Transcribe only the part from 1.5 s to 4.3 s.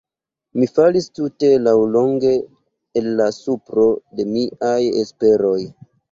laŭlonge el la supro de